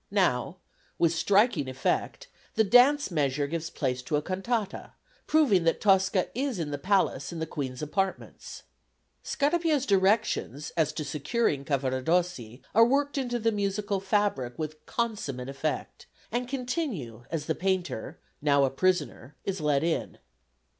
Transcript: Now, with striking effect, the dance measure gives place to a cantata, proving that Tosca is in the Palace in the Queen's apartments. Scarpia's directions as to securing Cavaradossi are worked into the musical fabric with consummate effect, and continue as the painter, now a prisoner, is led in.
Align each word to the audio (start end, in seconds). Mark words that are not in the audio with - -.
Now, 0.09 0.57
with 0.97 1.13
striking 1.13 1.69
effect, 1.69 2.27
the 2.55 2.63
dance 2.63 3.11
measure 3.11 3.45
gives 3.45 3.69
place 3.69 4.01
to 4.01 4.15
a 4.15 4.21
cantata, 4.23 4.93
proving 5.27 5.63
that 5.65 5.79
Tosca 5.79 6.27
is 6.33 6.57
in 6.57 6.71
the 6.71 6.79
Palace 6.79 7.31
in 7.31 7.37
the 7.37 7.45
Queen's 7.45 7.83
apartments. 7.83 8.63
Scarpia's 9.21 9.85
directions 9.85 10.71
as 10.75 10.91
to 10.93 11.03
securing 11.03 11.63
Cavaradossi 11.63 12.63
are 12.73 12.83
worked 12.83 13.15
into 13.19 13.37
the 13.37 13.51
musical 13.51 13.99
fabric 13.99 14.57
with 14.57 14.83
consummate 14.87 15.49
effect, 15.49 16.07
and 16.31 16.47
continue 16.47 17.25
as 17.29 17.45
the 17.45 17.53
painter, 17.53 18.17
now 18.41 18.63
a 18.63 18.71
prisoner, 18.71 19.35
is 19.45 19.61
led 19.61 19.83
in. 19.83 20.17